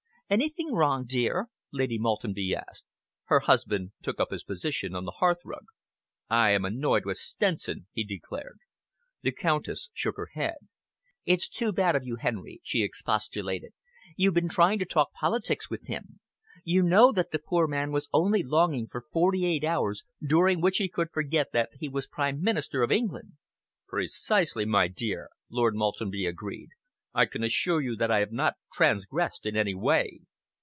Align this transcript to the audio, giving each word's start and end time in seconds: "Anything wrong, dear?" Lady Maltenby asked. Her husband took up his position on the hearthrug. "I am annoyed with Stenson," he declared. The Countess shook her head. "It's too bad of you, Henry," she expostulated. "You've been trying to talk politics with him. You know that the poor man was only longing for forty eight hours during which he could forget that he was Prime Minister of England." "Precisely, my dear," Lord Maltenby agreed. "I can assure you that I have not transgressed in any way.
"Anything 0.33 0.71
wrong, 0.71 1.03
dear?" 1.05 1.47
Lady 1.73 1.97
Maltenby 1.99 2.55
asked. 2.55 2.85
Her 3.25 3.41
husband 3.41 3.91
took 4.01 4.17
up 4.17 4.31
his 4.31 4.45
position 4.45 4.95
on 4.95 5.03
the 5.03 5.15
hearthrug. 5.19 5.65
"I 6.29 6.51
am 6.51 6.63
annoyed 6.63 7.03
with 7.03 7.17
Stenson," 7.17 7.87
he 7.91 8.05
declared. 8.05 8.59
The 9.23 9.33
Countess 9.33 9.89
shook 9.93 10.15
her 10.15 10.29
head. 10.33 10.55
"It's 11.25 11.49
too 11.49 11.73
bad 11.73 11.97
of 11.97 12.05
you, 12.05 12.15
Henry," 12.15 12.61
she 12.63 12.81
expostulated. 12.81 13.73
"You've 14.15 14.33
been 14.35 14.47
trying 14.47 14.79
to 14.79 14.85
talk 14.85 15.11
politics 15.11 15.69
with 15.69 15.87
him. 15.87 16.21
You 16.63 16.81
know 16.81 17.11
that 17.11 17.31
the 17.31 17.37
poor 17.39 17.67
man 17.67 17.91
was 17.91 18.07
only 18.13 18.41
longing 18.41 18.87
for 18.87 19.03
forty 19.11 19.45
eight 19.45 19.65
hours 19.65 20.05
during 20.25 20.61
which 20.61 20.77
he 20.77 20.87
could 20.87 21.11
forget 21.11 21.51
that 21.51 21.71
he 21.77 21.89
was 21.89 22.07
Prime 22.07 22.41
Minister 22.41 22.83
of 22.83 22.91
England." 22.93 23.33
"Precisely, 23.85 24.63
my 24.63 24.87
dear," 24.87 25.27
Lord 25.49 25.75
Maltenby 25.75 26.25
agreed. 26.25 26.69
"I 27.13 27.25
can 27.25 27.43
assure 27.43 27.81
you 27.81 27.97
that 27.97 28.09
I 28.09 28.19
have 28.19 28.31
not 28.31 28.53
transgressed 28.73 29.45
in 29.45 29.57
any 29.57 29.73
way. 29.75 30.21